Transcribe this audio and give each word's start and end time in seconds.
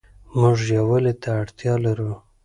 مونږ 0.37 0.59
يووالي 0.77 1.13
ته 1.21 1.29
اړتيا 1.41 1.73
لرو 1.85 2.13